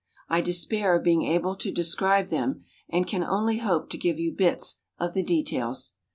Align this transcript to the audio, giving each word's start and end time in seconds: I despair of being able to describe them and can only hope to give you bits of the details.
I 0.29 0.41
despair 0.41 0.95
of 0.97 1.03
being 1.03 1.21
able 1.21 1.55
to 1.57 1.71
describe 1.71 2.29
them 2.29 2.63
and 2.89 3.05
can 3.05 3.23
only 3.23 3.59
hope 3.59 3.91
to 3.91 3.99
give 3.99 4.17
you 4.17 4.31
bits 4.33 4.77
of 4.97 5.13
the 5.13 5.21
details. 5.21 5.93